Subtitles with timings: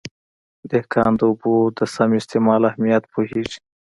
[0.71, 3.59] دهقان د اوبو د سم استعمال اهمیت پوهېږي.